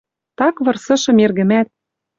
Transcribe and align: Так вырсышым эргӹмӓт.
Так 0.39 0.55
вырсышым 0.65 1.17
эргӹмӓт. 1.23 1.67